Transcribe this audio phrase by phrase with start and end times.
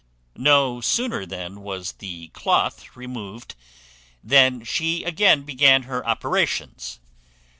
[0.35, 3.53] "No sooner then was the cloth removed
[4.23, 6.99] than she again began her operations.